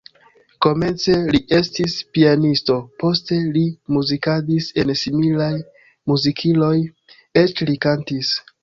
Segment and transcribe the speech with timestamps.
[0.65, 3.67] Komence li estis pianisto, poste li
[3.99, 5.53] muzikadis en similaj
[6.15, 6.77] muzikiloj,
[7.47, 8.39] eĉ li kantis.